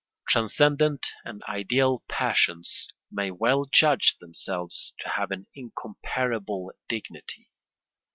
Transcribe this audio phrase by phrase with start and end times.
[0.27, 7.51] Transcendent and ideal passions may well judge themselves to have an incomparable dignity.